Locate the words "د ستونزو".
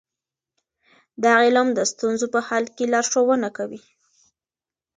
1.73-2.25